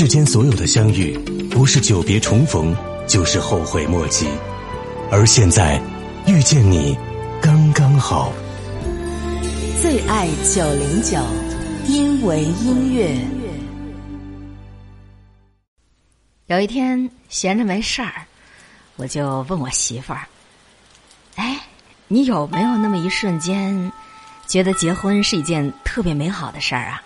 [0.00, 1.18] 世间所有的相遇，
[1.50, 2.72] 不是久别重逢，
[3.08, 4.28] 就是后悔莫及。
[5.10, 5.82] 而现在，
[6.24, 6.96] 遇见你，
[7.42, 8.32] 刚刚好。
[9.82, 11.18] 最爱九零九，
[11.88, 13.12] 因为音乐。
[16.46, 18.24] 有一天闲着没事儿，
[18.94, 20.20] 我就问我媳妇儿
[21.34, 21.58] ：“哎，
[22.06, 23.90] 你有没有那么一瞬间，
[24.46, 27.02] 觉得结婚是一件特别美好的事儿啊？”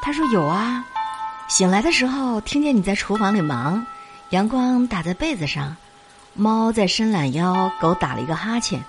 [0.00, 0.86] 她说：“有啊。”
[1.48, 3.84] 醒来的时候，听见你在厨房里忙，
[4.30, 5.76] 阳光打在被子上，
[6.34, 8.82] 猫在伸懒腰，狗打了一个哈欠。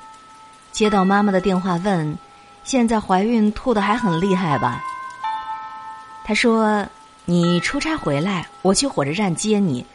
[0.71, 2.17] 接到妈妈的电话问
[2.63, 4.81] ：“现在怀孕吐的还很厉害吧？”
[6.23, 6.85] 他说
[7.25, 9.85] ：“你出差回来，我去火车站接你，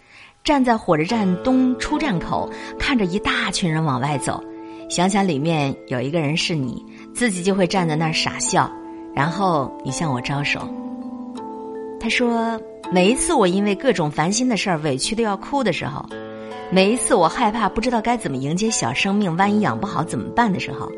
[0.44, 4.44] 站在火车站东出站口，看着一大群人往外走，
[4.90, 8.70] 想想里面有一个人是你，自己就会站在那儿傻笑，
[9.14, 10.70] 然后你向我招手。”
[12.00, 12.60] 他说
[12.92, 16.04] ：“每一次我因为各种烦心的事儿委屈的要哭的时候，
[16.70, 20.90] 每一次我害怕不知道该怎么迎接小生命，万一养不好怎么办的时候，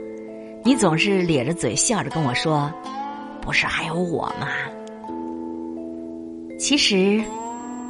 [0.63, 2.71] 你总是咧着嘴笑着跟我说
[3.41, 4.47] ：‘不是还有我吗？’
[6.61, 7.23] 其实，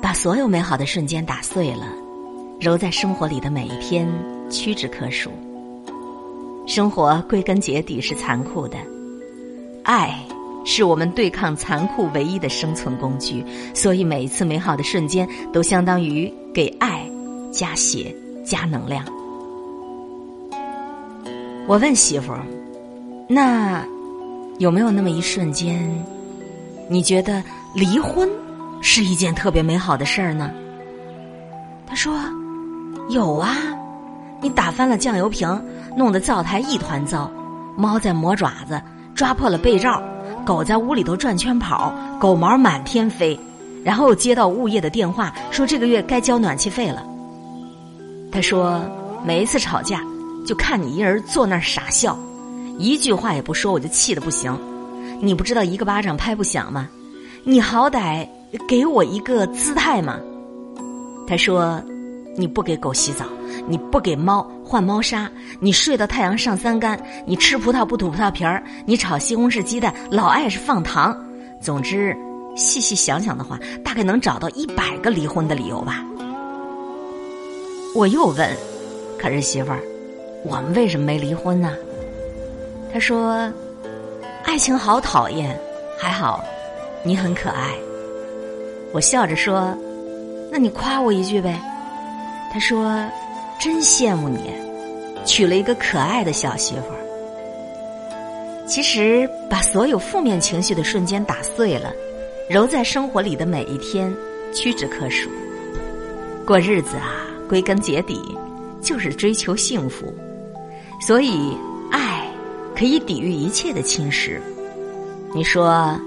[0.00, 1.86] 把所有美好的瞬间打碎了，
[2.61, 4.08] 揉在生活里的每一天
[4.48, 5.30] 屈指可数。
[6.64, 8.78] 生活归根结底是残酷的，
[9.83, 10.17] 爱。”
[10.64, 13.44] 是我们对抗残酷唯一的生存工具，
[13.75, 17.08] 所以每一次美好的瞬间都相当于给爱
[17.50, 19.05] 加血加能量。
[21.67, 22.44] 我问媳妇儿
[23.28, 23.84] ：“那
[24.58, 25.89] 有没有那么一瞬间，
[26.89, 27.42] 你觉得
[27.74, 28.28] 离婚
[28.83, 30.50] 是一件特别美好的事儿呢？”
[31.86, 32.20] 她说
[33.08, 33.56] ：“有啊，
[34.42, 35.48] 你打翻了酱油瓶，
[35.97, 37.30] 弄得灶台一团糟，
[37.77, 38.80] 猫在磨爪子，
[39.14, 40.02] 抓破了被罩。”
[40.44, 43.38] 狗在屋里头转圈跑，狗毛满天飞，
[43.84, 47.02] 然后接到物业的电话，说这个月该交暖气费了。
[48.33, 48.80] 他说，
[49.24, 50.02] 每一次吵架，
[50.46, 52.18] 就看你一人坐那儿傻笑，
[52.79, 54.56] 一句话也不说，我就气得不行。
[55.20, 56.89] 你不知道一个巴掌拍不响吗？
[57.45, 58.27] 你好歹
[58.68, 60.17] 给我一个姿态嘛。
[61.27, 61.83] 他说，
[62.36, 63.24] 你不给狗洗澡，
[63.67, 64.47] 你不给猫。
[64.65, 65.29] 换猫砂，
[65.59, 71.17] 你睡到太阳上三竿，你吃葡萄不吐葡萄皮儿，你炒西红柿鸡蛋老爱是放糖。
[71.61, 72.17] 总之，
[72.55, 76.05] 细细想想的话，大概能找到一百个离婚的理由吧。
[77.97, 78.48] 我又问，
[79.19, 79.81] 可是媳妇儿，
[80.45, 81.75] 我们为什么没离婚呢？
[82.92, 83.53] 他说，
[84.45, 85.59] 爱情好讨厌，
[85.98, 86.45] 还好，
[87.03, 87.75] 你很可爱。
[88.92, 89.77] 我笑着说，
[90.53, 91.61] 那你夸我一句呗。
[92.53, 93.05] 他说。
[93.61, 94.39] 真羡慕你，
[95.27, 98.65] 娶了一个可爱的小媳妇儿。
[98.67, 101.93] 其实，把所有负面情绪的瞬间打碎了，
[102.48, 104.11] 揉在生活里的每一天
[104.55, 105.29] 屈指可数。
[106.47, 108.35] 过日子啊，归根结底
[108.81, 110.07] 就是追求幸福。
[111.07, 111.55] 所以，
[111.91, 112.27] 爱
[112.75, 114.39] 可以抵御一切的侵蚀。
[115.35, 116.01] 你说，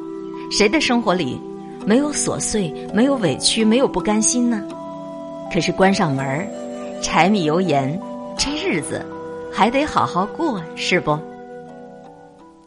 [0.49, 1.39] 谁的生活里
[1.85, 4.59] 没有琐碎、没有委屈、没有不甘心呢？
[5.53, 6.47] 可是关上门儿。
[7.03, 7.99] 柴米油盐，
[8.37, 9.05] 这日子
[9.53, 11.19] 还得好好过，是不？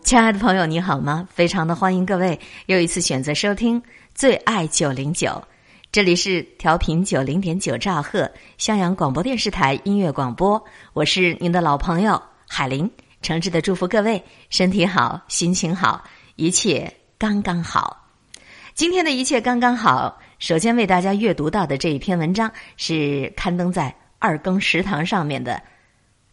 [0.04, 1.26] 亲爱的朋友，你好吗？
[1.32, 3.82] 非常的欢迎各位又一次选择收听
[4.14, 5.42] 最爱九零九，
[5.90, 12.88] 这里是调频九零点九兆赫襄阳广播电视台音乐广播，我是您的老朋友海林，
[13.22, 16.04] 诚挚的祝福各位身体好，心情好，
[16.36, 18.04] 一切刚刚好。
[18.74, 23.92] 今天的一切刚刚好，首先为大家阅读到的这一篇文章是刊登在。
[24.18, 25.62] 二更食堂上面的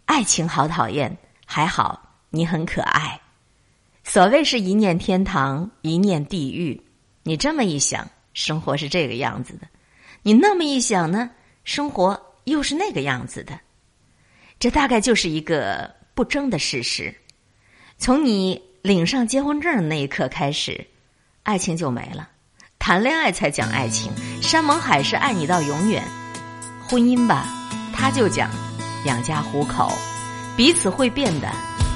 [0.05, 3.19] 爱情好讨厌，还好你很可爱。
[4.03, 6.81] 所谓是一念天堂，一念地狱。
[7.23, 9.67] 你这么一想，生活是这个样子的；
[10.21, 11.29] 你那么一想呢，
[11.63, 13.57] 生活又是那个样子的。
[14.59, 17.13] 这大概就是一个不争的事实。
[17.97, 20.85] 从你领上结婚证的那一刻开始，
[21.43, 22.29] 爱情就没了。
[22.79, 24.11] 谈恋爱才讲爱情，
[24.41, 26.03] 山盟海誓，爱你到永远。
[26.89, 27.62] 婚姻吧。
[27.93, 28.49] 他就讲
[29.05, 29.91] 养家糊口，
[30.57, 31.47] 彼此会变得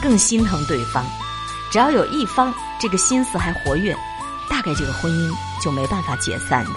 [0.01, 1.05] 更心疼对方。
[1.71, 3.93] 只要有一方这个心思还活跃，
[4.49, 6.71] 大概这个婚姻就没办法解散的。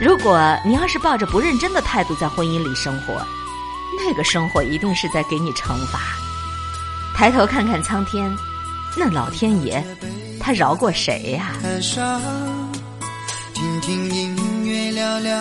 [0.00, 3.22] 如果你要是抱着不认真的态度在婚姻里生活，
[3.98, 6.00] 那个生活一定是在给你惩罚。
[7.14, 8.34] 抬头看看苍天，
[8.96, 9.84] 那老天爷
[10.40, 11.52] 他饶过谁呀？
[13.54, 15.32] 听听音乐，聊聊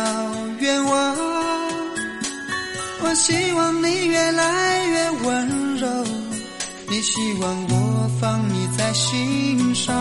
[0.59, 1.42] 愿望。
[3.05, 5.88] 我希望你越来越温柔，
[6.89, 9.94] 你希望我放你在心上。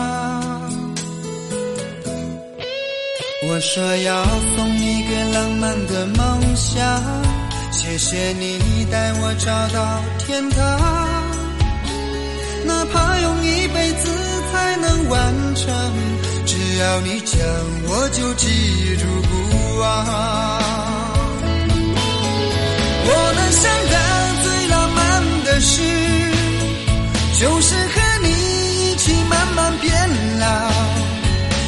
[3.45, 4.23] 我说要
[4.55, 6.81] 送你个浪漫的梦想，
[7.71, 10.59] 谢谢你带我找到天堂，
[12.65, 14.09] 哪怕用一辈子
[14.51, 15.73] 才能完成，
[16.45, 17.37] 只要你讲，
[17.85, 20.82] 我就记住不忘。
[23.05, 23.95] 我能想到
[24.43, 24.99] 最浪漫
[25.45, 25.81] 的事，
[27.39, 28.27] 就是和你
[28.91, 29.91] 一起慢慢变
[30.39, 30.45] 老。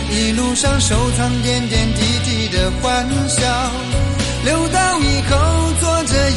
[0.10, 3.42] 一路上收藏点点滴滴的欢笑，
[4.46, 5.36] 留到以后
[5.82, 6.32] 坐着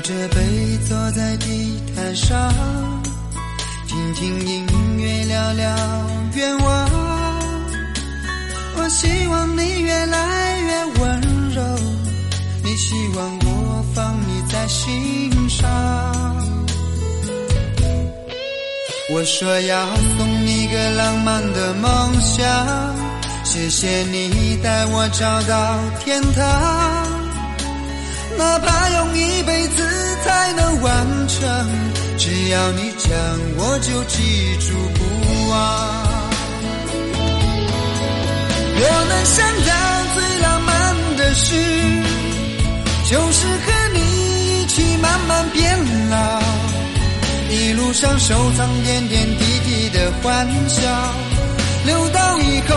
[0.00, 2.52] 着背坐在地毯上，
[3.88, 4.66] 听听音
[4.98, 5.74] 乐，聊聊
[6.34, 6.90] 愿望。
[8.76, 11.20] 我希望你越来越温
[11.54, 11.62] 柔，
[12.62, 15.68] 你希望我放你在心上。
[19.12, 22.94] 我说要送你个浪漫的梦想，
[23.44, 26.99] 谢谢你带我找到天堂。
[28.40, 29.86] 哪怕用一辈子
[30.24, 31.38] 才能完成，
[32.16, 33.10] 只要你讲，
[33.58, 34.98] 我就记住不
[35.50, 35.52] 忘。
[38.82, 39.36] 我能想
[39.68, 39.70] 到
[40.14, 40.72] 最浪漫
[41.18, 41.54] 的事，
[43.10, 43.98] 就是和你
[44.62, 45.78] 一起慢慢变
[46.08, 46.40] 老，
[47.50, 50.80] 一路上收藏点点滴滴的欢笑，
[51.84, 52.74] 留到以后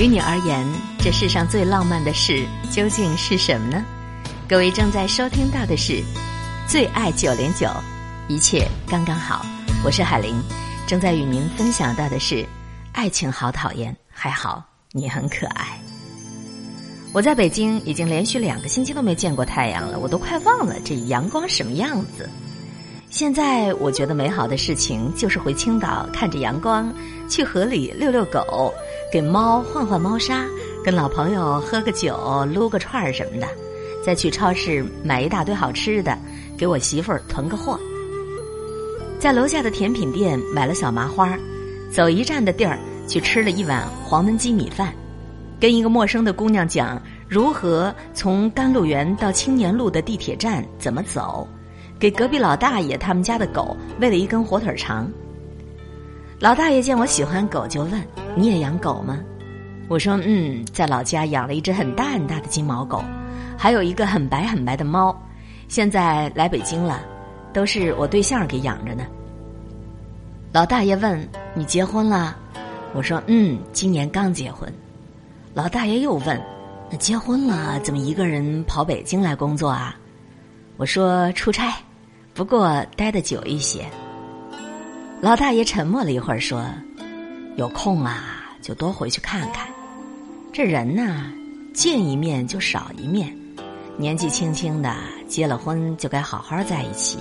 [0.00, 0.66] 于你而言，
[0.98, 3.84] 这世上最浪漫的事究竟是什么呢？
[4.48, 5.92] 各位正在收听到的是
[6.66, 7.66] 《最爱九零九》，
[8.26, 9.44] 一切刚刚好。
[9.84, 10.42] 我是海玲，
[10.86, 12.46] 正在与您分享到的是：
[12.92, 15.78] 爱情好讨厌，还好你很可爱。
[17.12, 22.26] 我在北京已经连续两个星期都没见过太阳了，我都快忘了这阳光什么样子。
[23.10, 26.94] 现在我觉得美好的事情就是回青岛看着阳光，
[27.28, 28.72] 去河里遛遛狗。
[29.12, 30.46] 给猫换换猫砂，
[30.84, 33.48] 跟老朋友喝个酒、撸个串儿什么的，
[34.06, 36.16] 再去超市买一大堆好吃的，
[36.56, 37.78] 给我媳妇儿囤个货。
[39.18, 41.36] 在楼下的甜品店买了小麻花，
[41.90, 44.94] 走一站的地儿去吃了一碗黄焖鸡米饭，
[45.58, 51.48] 跟一个陌生的姑娘讲如何从甘露园到青年路的地铁站怎么走，
[52.00, 55.06] 给隔壁老大爷他们家的狗喂了一根火腿肠。
[56.38, 58.02] 老大爷见我喜欢狗，就问
[58.34, 59.20] ：“你也养狗吗？”
[59.86, 63.04] 我说：“嗯，在老家养了一只很大很大的金毛狗，
[63.58, 65.14] 还有一个很白很白的猫。
[65.68, 67.02] 现在来北京了，
[67.52, 69.04] 都是我对象给养着呢。”
[70.52, 72.34] 老大爷问：“你结婚了？”
[72.94, 74.72] 我说：“嗯，今年刚结婚。”
[75.52, 76.40] 老大爷又问
[76.90, 79.94] ：“那结婚了，怎么一个人跑北京来工作啊？”
[80.78, 81.74] 我说：“出差，
[82.34, 83.84] 不过待得久一些。”
[85.20, 86.64] 老大爷沉默了一会儿，说
[87.56, 89.68] ：“有空啊，就多回去看看。
[90.52, 91.30] 这人呐，
[91.74, 93.36] 见一面就少一面。
[93.96, 94.96] 年纪轻轻的，
[95.28, 97.18] 结了婚就该好好在一起，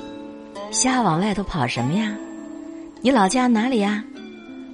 [0.72, 2.16] 瞎往外头跑什么呀？
[3.02, 4.04] 你老家哪里呀？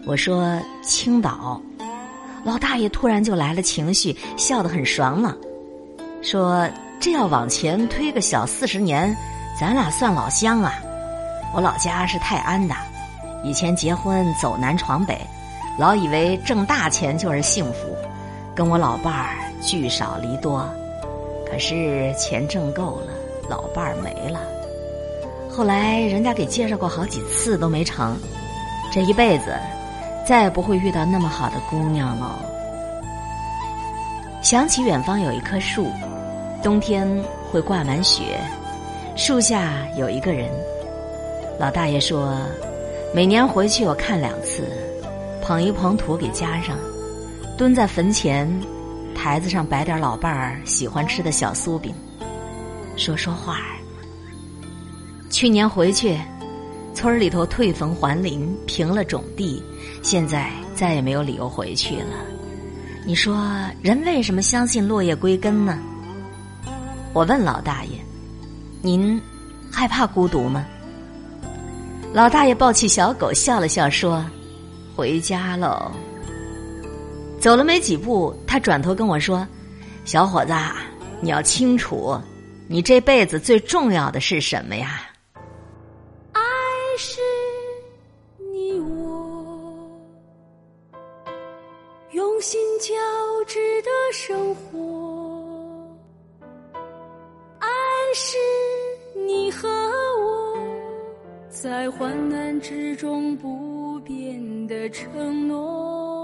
[0.06, 1.60] 我说青岛。
[2.44, 5.36] 老大爷突然就来了情绪，笑得很爽朗，
[6.22, 6.70] 说
[7.02, 9.18] ：“这要往前推个小四十年，
[9.60, 10.74] 咱俩算老乡啊。
[11.54, 12.76] 我老家是泰安的，
[13.44, 15.20] 以前结婚走南闯北，
[15.78, 17.96] 老以为挣大钱就是幸福，
[18.54, 20.68] 跟我老伴儿聚少离多。
[21.50, 23.14] 可是钱挣够了，
[23.50, 24.40] 老伴儿没了。
[25.50, 28.18] 后来人家给介绍过好几次都没成，
[28.92, 29.56] 这一辈子。”
[30.28, 32.40] 再也不会遇到那么好的姑娘了。
[34.42, 35.92] 想起远方有一棵树，
[36.64, 37.08] 冬天
[37.52, 38.40] 会挂满雪，
[39.16, 40.50] 树下有一个人。
[41.58, 42.38] 老大爷说，
[43.14, 44.64] 每年回去我看两次，
[45.42, 46.78] 捧一捧土给加上，
[47.58, 48.46] 蹲在坟前，
[49.16, 51.96] 台子上摆点老伴儿喜欢吃的小酥饼，
[52.98, 53.60] 说说话。
[55.30, 56.18] 去年回去。
[56.94, 59.62] 村里头退坟还林，平了种地，
[60.02, 62.24] 现在再也没有理由回去了。
[63.06, 63.46] 你说
[63.82, 65.78] 人为什么相信落叶归根呢？
[67.12, 68.00] 我问老大爷
[68.86, 69.20] ：“您
[69.72, 70.64] 害怕孤独吗？”
[72.14, 74.24] 老大爷抱起小狗笑了笑说
[74.96, 75.92] ：“回家喽。”
[77.42, 79.46] 走了没几步，他转头跟我说
[80.06, 80.54] ：“小伙子，
[81.20, 82.16] 你要清楚，
[82.68, 85.02] 你这辈子最重要的是什么呀？”
[86.32, 86.42] 爱
[86.98, 87.20] 是
[88.54, 89.90] 你我
[92.12, 92.94] 用心交
[93.46, 95.86] 织的生活，
[97.60, 97.68] 爱
[98.14, 98.38] 是
[101.66, 106.15] 在患难之中不变的承诺，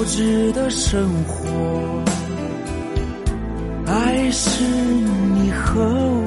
[0.00, 2.02] 交织的生活，
[3.86, 6.24] 爱是你和我，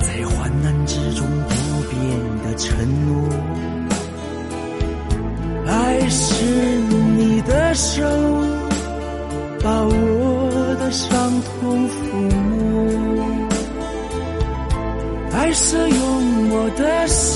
[0.00, 1.52] 在患难之中不
[1.90, 2.00] 变
[2.42, 3.28] 的承诺。
[5.66, 6.42] 爱是
[7.14, 8.02] 你的手，
[9.62, 11.10] 把我的伤
[11.42, 11.94] 痛抚
[12.48, 12.56] 摸。
[15.30, 17.33] 爱是用我的心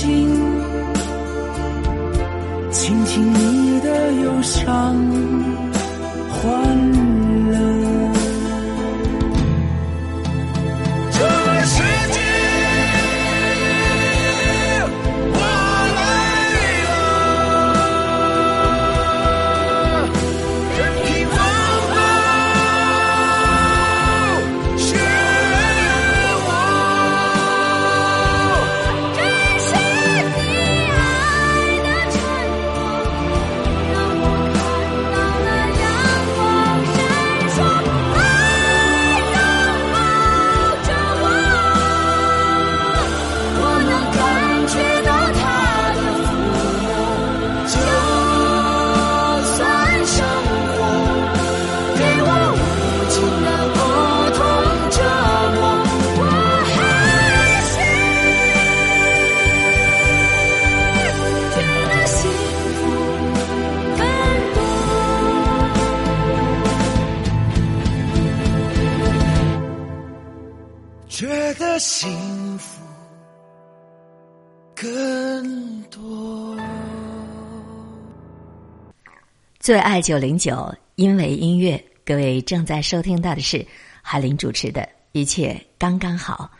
[79.68, 81.78] 最爱九零九，因为音乐。
[82.02, 83.66] 各位正在收听到的是
[84.00, 84.80] 海林主持的
[85.12, 86.50] 《一切刚刚好》。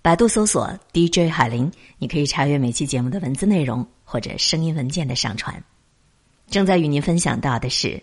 [0.00, 5.62] 百度搜索 DJ 海林，你可以查阅每期节目的文字内容或者声音文件的上传。
[6.48, 8.02] 正在与您分享到的是：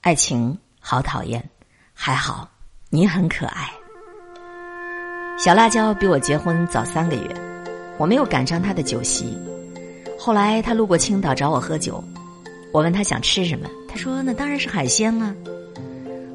[0.00, 1.46] 爱情好讨厌，
[1.92, 2.50] 还好
[2.88, 3.70] 你很可爱。
[5.38, 7.28] 小辣椒比我结婚早三个月，
[7.98, 9.36] 我没有赶上他的酒席。
[10.18, 12.02] 后来他路过青岛找我喝酒，
[12.72, 15.34] 我问他想吃什么，他说那当然是海鲜了。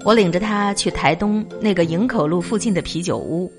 [0.04, 3.52] 我领着他去台东那个营口路附近的啤酒屋。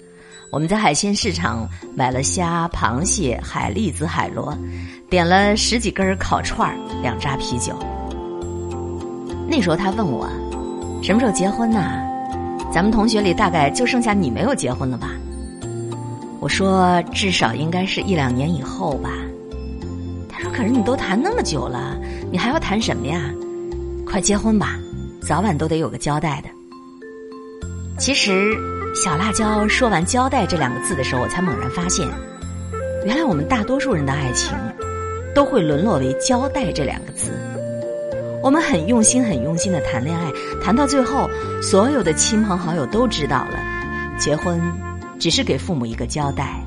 [0.52, 4.56] 我们在海鲜市场买了虾、螃蟹、海蛎子、海螺，
[5.11, 7.76] 点了十几根烤串儿，两扎啤酒。
[9.49, 10.28] 那时候他问我，
[11.02, 12.00] 什么时候结婚呢？
[12.73, 15.11] 咱们同学里大概就剩下你没有结婚了吧？
[16.40, 19.11] 我说至少应该是一两年以后吧。
[20.28, 21.99] 他说：“可是你都谈那么久了，
[22.30, 23.21] 你还要谈什么呀？
[24.06, 24.78] 快结婚吧，
[25.21, 26.49] 早晚都得有个交代的。”
[27.99, 28.56] 其实。
[28.95, 32.09] 小辣椒说完“交代”这两个字的时候，我才猛然发现，
[33.05, 34.57] 原来我们大多数人的爱情
[35.35, 37.31] 都会沦落为“交代”这两个字。
[38.42, 40.33] 我们很用心、很用心的谈恋爱，
[40.64, 41.29] 谈到最后，
[41.61, 43.59] 所有的亲朋好友都知道了，
[44.16, 44.59] 结婚
[45.18, 46.64] 只是给父母一个交代，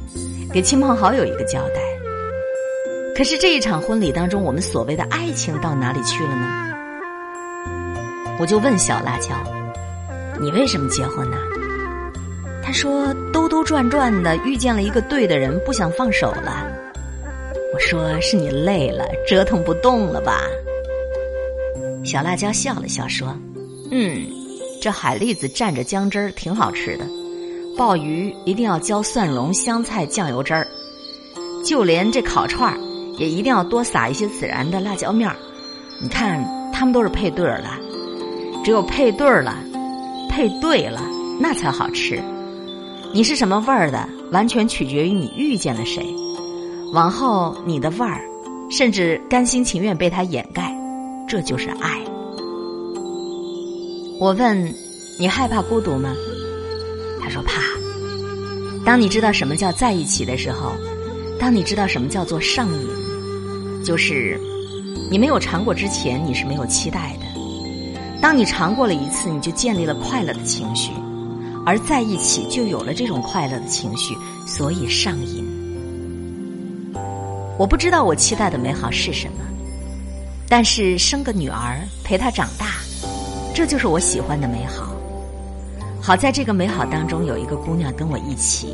[0.54, 1.89] 给亲朋好友一个交代。
[3.20, 6.74] 可是这一场婚礼当中，我们所谓的爱情到哪里去了呢？
[8.40, 9.36] 我就问小辣椒
[10.40, 11.36] ：“你为什么结婚呢？”
[12.64, 16.66] 他说：“兜兜转转的遇见了一个对的人，不想放手了。”
[17.76, 20.44] 我说：“是你累了，折腾不动了吧？”
[22.06, 23.36] 小辣椒笑了笑说
[23.92, 24.26] ：“嗯，
[24.82, 27.04] 这海蛎子蘸着姜汁儿挺好吃的，
[27.78, 30.66] 鲍鱼一定要浇蒜蓉、香菜、酱油汁儿，
[31.66, 32.80] 就连这烤串儿
[33.20, 35.36] 也一定要多撒一些孜然的辣椒面儿。
[36.02, 37.78] 你看，他们都是配对儿了，
[38.64, 39.56] 只有配对儿了，
[40.30, 41.02] 配对了，
[41.40, 42.20] 那才好吃。”
[43.12, 46.06] 你是什么味儿的，完全取决于你遇见了谁。
[46.94, 48.22] 往后你的味儿，
[48.70, 50.76] 甚至甘心情愿被他掩盖，
[51.28, 52.00] 这就是爱。
[54.20, 54.74] 我问
[55.20, 56.14] 你害怕孤独吗？
[57.20, 57.64] 他说怕。
[58.86, 60.72] 当你知道什么叫在一起的时候，
[61.40, 62.88] 当你知道什么叫做上瘾，
[63.90, 64.40] 就是
[65.10, 68.22] 你没有尝过之前你是没有期待的。
[68.22, 70.92] 当你尝过了一次，你就建立了快乐的情绪。
[71.66, 75.44] 而在一起就有了这种快乐的情绪，所以上瘾。
[77.58, 79.44] 我不知道我期待的美好是什么，
[80.48, 82.68] 但是生个女儿陪她长大，
[83.56, 84.94] 这就是我喜欢的美好。
[86.00, 88.72] 好在这个美好当中有一个姑娘跟我一起，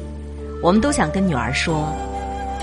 [0.61, 1.87] 我们都想跟女儿说：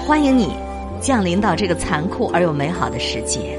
[0.06, 0.54] 欢迎你
[1.02, 3.58] 降临到这个残酷而又美好的世界。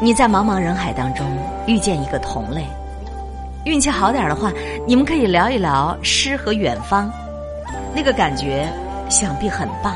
[0.00, 1.26] 你在茫茫人海当中
[1.66, 2.64] 遇见一个同类。
[3.64, 4.50] 运气好点的话，
[4.86, 7.12] 你们可以聊一聊诗和远方，
[7.94, 8.66] 那个感觉
[9.10, 9.94] 想必很棒。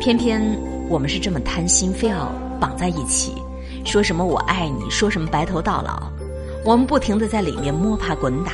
[0.00, 0.42] 偏偏
[0.88, 3.34] 我们是这么贪心，非要绑在一起，
[3.84, 6.10] 说什么我爱你，说什么白头到老。
[6.64, 8.52] 我们不停的在里面摸爬滚打，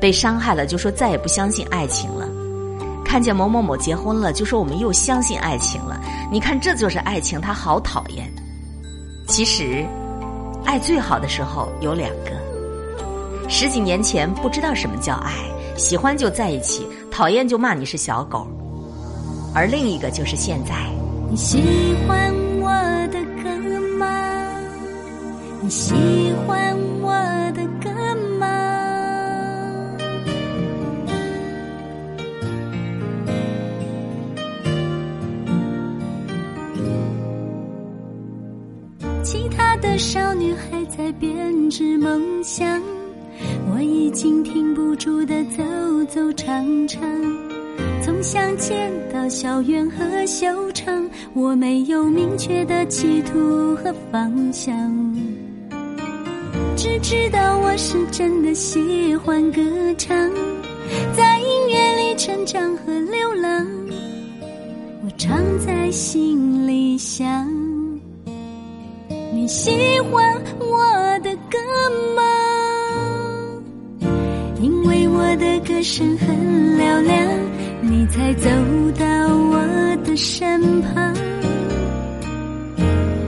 [0.00, 2.26] 被伤害了就说再也不相信爱情了。
[3.14, 6.00] 看见某某某结婚了，就说我们又相信爱情了。
[6.32, 8.28] 你看这就是爱情，它好讨厌。
[9.28, 9.86] 其实，
[10.64, 12.32] 爱最好的时候有两个。
[13.48, 15.30] 十几年前不知道什么叫爱，
[15.76, 18.48] 喜欢就在一起，讨厌就骂你是小狗。
[19.54, 20.74] 而另一个就是现在。
[21.30, 22.68] 你喜欢我
[23.12, 23.48] 的歌
[23.96, 24.08] 吗？
[25.60, 25.94] 你喜
[26.48, 27.12] 欢我
[39.96, 42.80] 少女还在编织梦想。
[43.72, 45.62] 我已经停不住的走
[46.08, 47.00] 走唱唱，
[48.02, 54.72] 从乡间到校园和秀场，我没有明确的企图和方向，
[56.76, 59.60] 只知道我是真的喜欢歌
[59.98, 60.16] 唱，
[61.16, 63.66] 在音乐里成长和流浪，
[65.04, 67.48] 我常在心里想，
[69.44, 69.70] 你喜
[70.10, 71.58] 欢我的歌
[72.16, 72.22] 吗？
[74.58, 76.34] 因为我的歌声很
[76.78, 77.28] 嘹亮，
[77.82, 78.48] 你才走
[78.98, 79.04] 到
[79.36, 79.58] 我
[80.02, 81.14] 的身旁。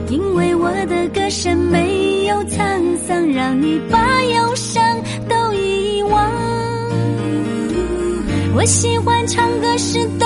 [0.09, 4.83] 因为我的歌声没有沧桑，让你把忧伤
[5.29, 6.31] 都遗忘。
[8.55, 10.25] 我喜欢唱歌时的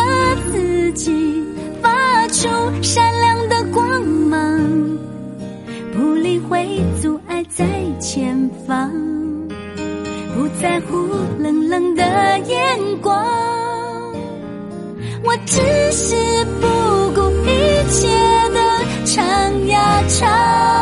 [0.54, 1.41] 自己，
[8.72, 8.90] 方，
[10.34, 12.04] 不在乎冷冷的
[12.48, 13.26] 眼光。
[15.26, 15.60] 我只
[15.92, 16.16] 是
[16.62, 16.68] 不
[17.14, 18.08] 顾一切
[18.54, 18.60] 的
[19.04, 20.81] 唱呀唱。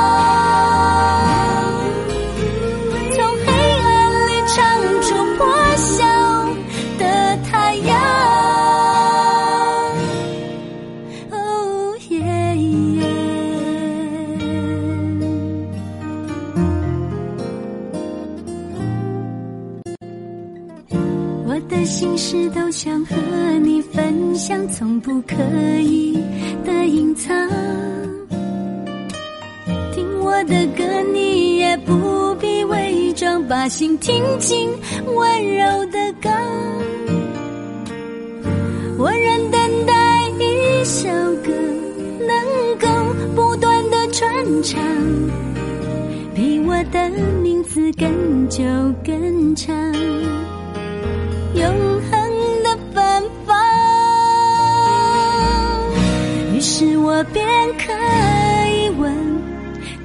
[23.10, 25.36] 和你分享，从不刻
[25.82, 26.18] 意
[26.64, 27.36] 的隐藏。
[29.94, 34.70] 听我的歌，你也不必伪装，把心听进
[35.16, 36.32] 温柔的港。
[38.98, 41.10] 我仍等待一首
[41.44, 41.52] 歌，
[42.20, 42.88] 能够
[43.36, 44.80] 不断的传唱，
[46.36, 47.10] 比我的
[47.42, 48.64] 名字更久
[49.04, 49.74] 更长。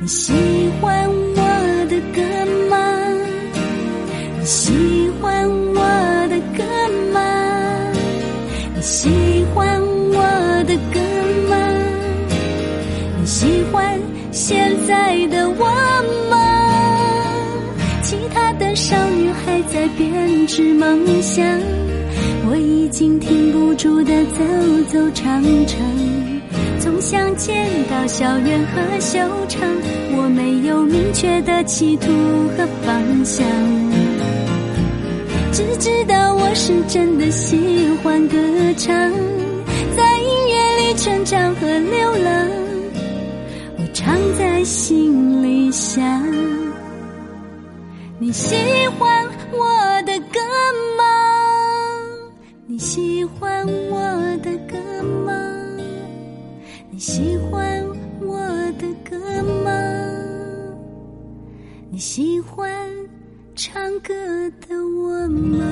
[0.04, 0.34] 你喜
[0.82, 1.40] 欢我
[1.88, 2.20] 的歌
[2.68, 2.76] 吗？
[4.38, 4.70] 你喜
[5.18, 5.80] 欢我
[6.28, 6.62] 的歌
[7.10, 7.90] 吗？
[8.76, 9.08] 你喜
[9.54, 11.00] 欢我的歌
[11.48, 11.56] 吗？
[13.18, 13.98] 你喜欢
[14.30, 15.64] 现在的我
[16.28, 16.36] 吗？
[18.02, 21.42] 其他的少女还在编织梦想，
[22.46, 24.44] 我已经停不住的走
[24.92, 25.78] 走唱唱，
[27.04, 29.60] 想见到校园和修长，
[30.16, 32.10] 我没有明确的企图
[32.56, 33.46] 和方向，
[35.52, 38.38] 只知道我是真的喜欢歌
[38.78, 38.88] 唱，
[39.94, 42.48] 在音乐里成长和流浪，
[43.76, 46.02] 我常在心里想，
[48.18, 48.56] 你喜
[48.98, 49.28] 欢
[57.14, 57.81] 喜欢
[58.22, 58.37] 我
[58.77, 59.16] 的歌
[59.62, 59.70] 吗？
[61.88, 62.68] 你喜欢
[63.55, 64.12] 唱歌
[64.66, 65.64] 的我吗？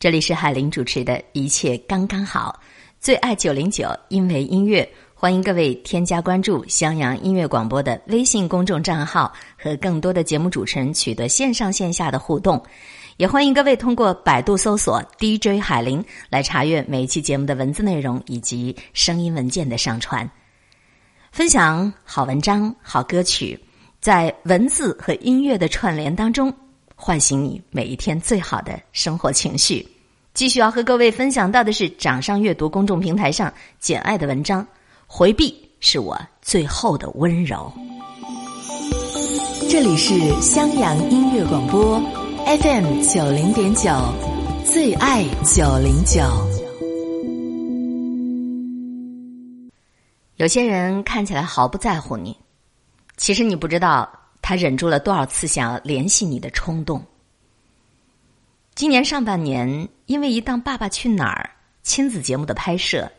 [0.00, 2.58] 这里是海林主持的一切刚刚好，
[3.00, 12.58] 最爱九零九，因为音乐，欢迎各位添加关注襄阳音乐广播的微信公众账号，和更多的节目主持人取得线上线下的互动。
[13.18, 20.28] 也欢迎各位通过百度搜索 DJ 海林来查阅每一期节目的文字内容以及声音文件的上传，
[21.30, 23.58] 分享好文章、好歌曲，
[24.00, 26.52] 在文字和音乐的串联当中，
[26.96, 29.86] 唤醒你每一天最好的生活情绪。
[30.32, 34.66] 继续要和各位分享到的是掌上阅读公众平台上简爱的文章，
[35.06, 37.70] 回避是我最后的温柔。
[39.68, 42.02] 这里是襄阳音乐广播
[42.46, 43.90] FM 九零点九，
[44.66, 46.20] 最爱九零九。
[50.36, 52.36] 有些人看起来毫不在乎你，
[53.16, 54.10] 其实你不知道
[54.42, 57.02] 他忍住了多少次想要联系你的冲动。
[58.74, 61.48] 今年上半年，因为一档《爸爸去哪儿》
[61.82, 63.10] 亲子节目的拍摄，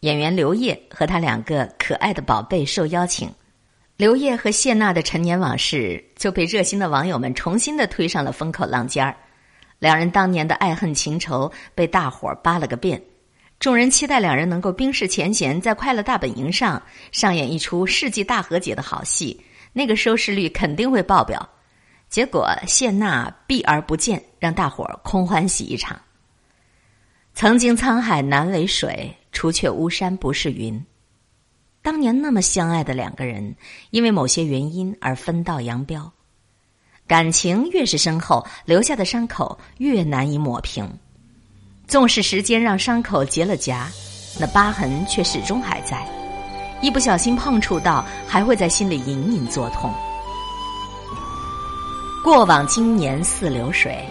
[0.00, 3.30] 演员刘烨和他两个可爱的宝贝受邀请。
[3.96, 9.14] 刘烨和谢娜的陈年往事就被热心的网友们重新的推上了风口浪尖儿，
[9.78, 13.00] 两人当年的爱恨情仇被大伙儿扒了个遍。
[13.60, 19.40] 众人期待两人能够冰释前嫌，在《快乐大本营》上上演一出世纪大和解的好戏，
[19.72, 21.48] 那个收视率肯定会爆表。
[22.08, 25.96] 结果谢娜避而不见，让大伙儿空欢喜一场。
[27.32, 30.84] 曾经沧海难为水，除却巫山不是云。
[31.84, 33.54] 当年那么相爱的两个人，
[33.90, 36.10] 因为某些原因而分道扬镳，
[37.06, 40.90] 感情越是深厚，留下的伤口越难以抹平。
[41.86, 43.84] 纵使时间让伤口结了痂，
[44.40, 46.02] 那疤痕却始终还在，
[46.80, 49.92] 一不小心碰触到，还会在心里隐隐作痛。
[52.24, 54.02] 过往经年似流水，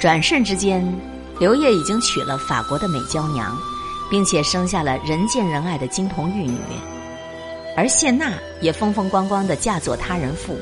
[0.00, 0.84] 转瞬之间，
[1.38, 3.56] 刘烨已经娶了法国的美娇娘，
[4.10, 6.58] 并且生下了人见人爱的金童玉女。
[7.76, 10.56] 而谢娜也风风光光的嫁作他人妇，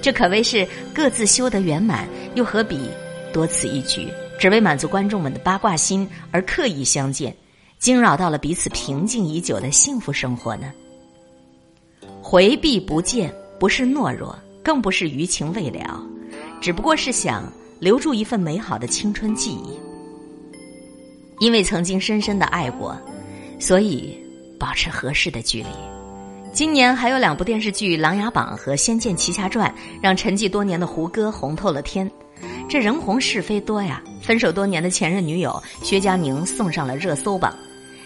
[0.00, 2.88] 这可谓是各自修得圆满，又何必
[3.32, 7.36] 多此一举，只为满足观众们的八卦心而刻意相见，
[7.80, 10.72] 惊扰到了彼此平静已久的幸福生活呢？
[12.22, 16.00] 回避不见，不是懦弱，更不是余情未了，
[16.60, 19.76] 只不过是想留住一份美好的青春记忆。
[21.40, 22.96] 因为曾经深深的爱过，
[23.58, 24.16] 所以
[24.58, 25.95] 保持合适的距离。
[26.56, 29.68] 今年还有两部电视剧《琅琊榜》和《仙剑奇侠传》，
[30.00, 32.10] 让沉寂多年的胡歌红透了天。
[32.66, 34.02] 这人红是非多呀！
[34.22, 37.54] 分手多年的前任女友薛佳凝送上了热搜榜。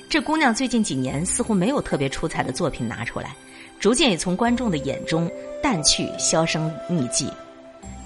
[0.08, 3.36] 这姑娘最近几年似乎没有特别出彩的作品拿出来，
[3.78, 5.30] 逐渐也从观众的眼中
[5.62, 7.30] 淡去，销声匿迹。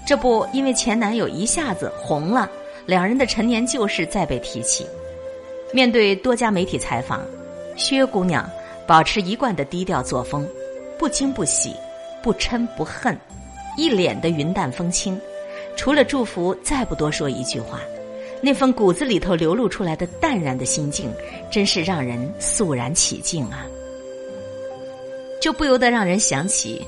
[0.05, 2.47] 这不，因为前男友一下子红了，
[2.85, 4.85] 两人的陈年旧事再被提起。
[5.73, 7.25] 面对多家媒体采访，
[7.75, 8.47] 薛姑娘
[8.87, 10.47] 保持一贯的低调作风，
[10.97, 11.75] 不惊不喜，
[12.21, 13.17] 不嗔不恨，
[13.77, 15.19] 一脸的云淡风轻。
[15.75, 17.79] 除了祝福，再不多说一句话。
[18.41, 21.11] 那份骨子里头流露出来的淡然的心境，
[21.49, 23.65] 真是让人肃然起敬啊！
[25.41, 26.85] 就不由得让人想起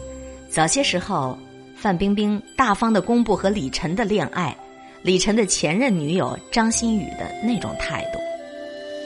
[0.49, 1.37] 早些时候
[1.75, 4.55] 范冰冰大方的公布和李晨的恋爱，
[5.01, 8.19] 李晨的前任女友张馨予的那种态度。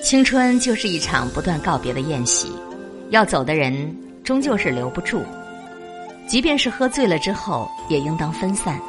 [0.04, 2.52] 青春就是一场不断告别的宴席，
[3.12, 3.94] 要走的人
[4.24, 5.22] 终究是留不住，
[6.28, 8.80] 即便是喝醉了之后，也应当分散。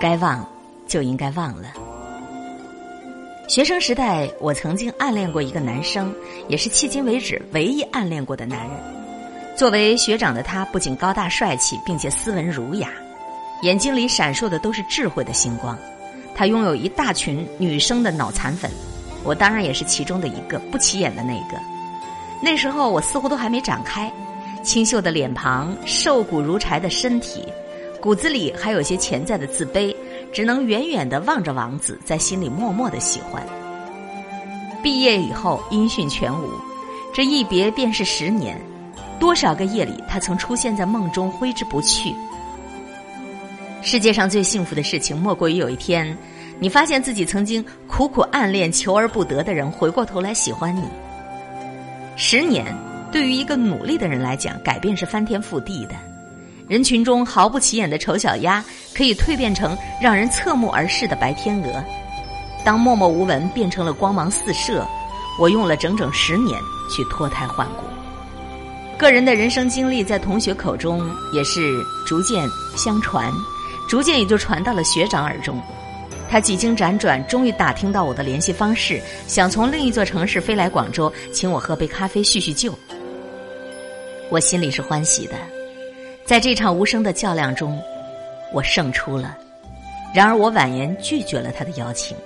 [0.00, 0.44] 该忘
[0.88, 1.72] 就应该忘了。
[3.46, 6.12] 学生时代，我曾经暗恋过一个男生，
[6.48, 8.76] 也是迄今为止唯一暗恋过的男人。
[9.56, 12.88] 作为学长的他，不仅高大帅气，并且斯文儒雅，
[13.62, 15.78] 眼睛里闪烁的都是智慧的星光。
[16.34, 18.68] 他拥有一大群女生的脑残粉，
[19.22, 21.56] 我当然也是其中的一个不起眼的那个。
[22.42, 24.10] 那时候我似乎都还没长开，
[24.62, 27.44] 清秀的脸庞，瘦骨如柴的身体。
[28.00, 29.94] 骨子里还有些潜在的自卑，
[30.32, 33.42] 只能远远的望着王子，在心里默默的喜欢。
[34.82, 36.48] 毕业以后音讯全无，
[37.12, 38.58] 这一别便是十年，
[39.18, 42.14] 多少个夜里他曾出现在梦中，挥之不去。
[43.82, 46.16] 世界上最幸福的事情，莫过于有一天，
[46.58, 50.84] 你发现自己曾经苦苦暗恋、求而不得的人，回过头来喜欢你。
[52.22, 52.66] 十年
[53.10, 55.94] 对于一个努力的人来讲，改变是翻天覆地的。
[56.68, 58.62] 人群中毫不起眼的丑小鸭，
[58.94, 61.82] 可以蜕变成让人侧目而视的白天鹅。
[62.62, 64.86] 当默默无闻变成了光芒四射，
[65.40, 66.60] 我用了整整十年
[66.94, 67.84] 去脱胎换骨。
[68.98, 71.02] 个人的人生经历在同学口中
[71.32, 73.32] 也是逐渐相传，
[73.88, 75.58] 逐渐也就传到了学长耳中。
[76.30, 82.72] 他几经辗转，终于打听到我的联系方式，想从另一座城市飞来广州，请我喝杯咖啡叙叙旧。
[84.30, 85.34] 我心里是欢喜的。
[86.24, 87.76] 在这场无声的较量中，
[88.52, 89.36] 我胜出了。
[90.14, 92.16] 然而，我婉言拒绝了他的邀请。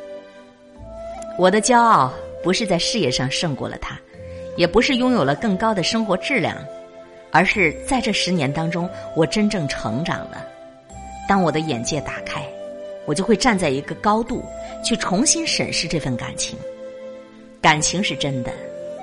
[1.39, 2.13] 我的骄傲
[2.43, 3.99] 不是在事业上胜过了他，
[4.59, 6.55] 也不是拥有了更高的生活质量，
[7.31, 8.87] 而是在这十年当中，
[9.17, 10.45] 我真正成长了。
[11.27, 12.43] 当我的眼界打开，
[13.07, 14.43] 我就会站在一个高度
[14.85, 16.59] 去重新审视这份感情。
[17.61, 18.53] 感情是真的，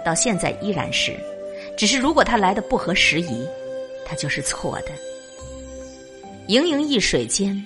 [0.06, 1.16] 到现在依然是，
[1.78, 3.48] 只是如果它来的不合时宜。
[4.04, 4.88] 它就是错的。
[6.48, 7.66] 盈盈一水间，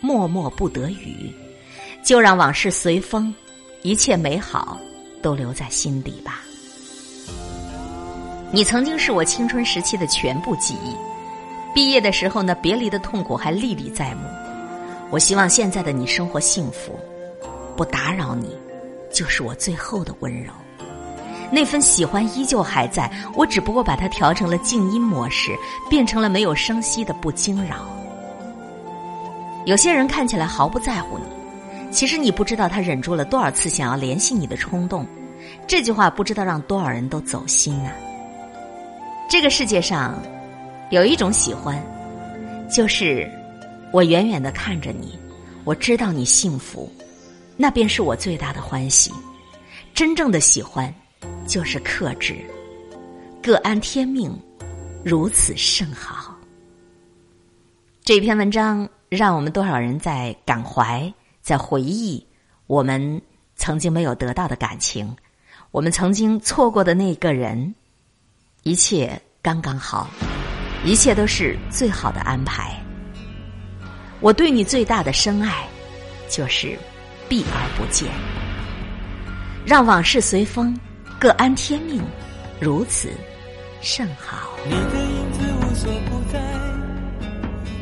[0.00, 1.32] 脉脉不得语，
[2.02, 3.32] 就让往事随风，
[3.82, 4.80] 一切美好
[5.22, 6.42] 都留在心底吧。
[8.50, 10.96] 你曾经是我青春时期的全部记忆，
[11.72, 14.22] 毕业的时候呢，别离的痛苦还历历在目。
[15.10, 16.98] 我希望现在的你生活幸福，
[17.76, 18.56] 不打扰你，
[19.12, 20.52] 就是我最后的温柔。
[21.50, 25.56] 那份喜欢依旧还在，我只不过把它调成了静音模式，
[25.88, 27.86] 变成了没有声息的不惊扰。
[29.64, 35.06] 有些人看起来毫不在乎你，其实你不知道他忍住了多少次想要联系你的冲动。
[35.68, 37.92] 这句话不知道让多少人都走心啊。
[39.28, 40.20] 这个世界上，
[40.90, 41.80] 有一种喜欢，
[42.68, 43.30] 就是
[43.96, 45.18] 我远远的看着你，
[45.64, 46.92] 我知道你幸福，
[47.56, 49.10] 那便是我最大的欢喜。
[49.94, 50.94] 真正的喜欢。
[51.46, 52.36] 就是克制，
[53.42, 54.30] 各安天命，
[55.02, 56.36] 如此甚好。
[58.04, 62.24] 这篇文章让我们多少人在感怀，在回忆
[62.66, 63.22] 我们
[63.56, 65.16] 曾经没有得到的感情，
[65.70, 67.74] 我们曾经错过的那个人，
[68.62, 70.10] 一切刚刚好，
[70.84, 72.85] 一切都是最好的安排。
[74.20, 75.64] 我对你最大的深爱，
[76.28, 76.76] 就是
[77.28, 78.08] 避而不见，
[79.64, 80.78] 让往事随风。
[81.18, 82.02] 各安天命，
[82.60, 83.08] 如此
[83.80, 84.50] 甚好。
[84.66, 86.38] 你的影子无所不在，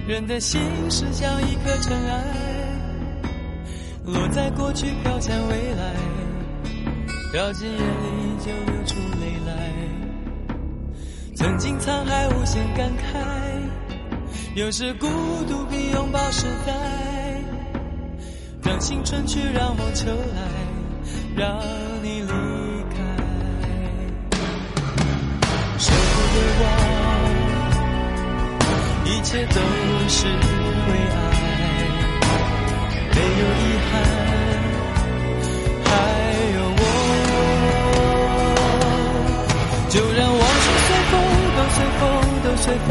[0.06, 2.24] 人的心是像一颗尘埃，
[4.04, 5.94] 落在过去，飘向未来，
[7.32, 9.52] 掉进眼里就流出泪来。
[11.34, 13.02] 曾经沧海无限感慨，
[14.54, 15.08] 有时孤
[15.48, 16.72] 独比拥抱实在。
[18.62, 20.42] 让青春去，让梦秋来，
[21.36, 21.60] 让
[22.04, 22.96] 你离开。
[25.76, 26.64] 舍不得忘，
[29.04, 29.60] 一切都
[30.08, 30.32] 是为
[31.10, 31.18] 爱，
[33.10, 33.92] 没有遗憾，
[35.84, 35.90] 还
[36.54, 36.82] 有我。
[39.90, 41.12] 就让往事随风，
[41.56, 42.02] 都随风，
[42.44, 42.90] 都随风，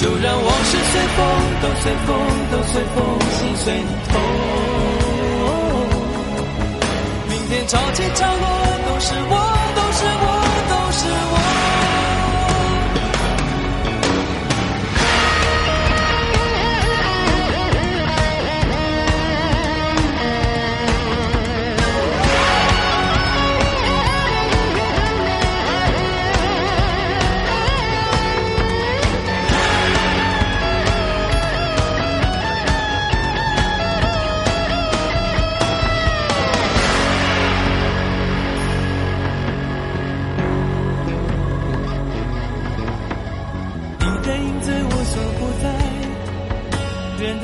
[0.00, 1.18] 就让往事随风，
[1.60, 2.16] 都随风，
[2.50, 3.04] 都随风，
[3.36, 4.18] 心随你痛。
[7.28, 8.44] 明天潮起潮落，
[8.88, 9.34] 都是我，
[9.76, 10.24] 都是我，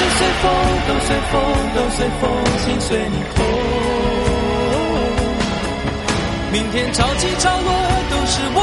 [0.00, 0.50] 都随风，
[0.88, 1.34] 都随风，
[1.74, 2.22] 都随风，
[2.64, 3.44] 心随你痛。
[6.50, 7.70] 明天潮起潮落，
[8.10, 8.60] 都是我，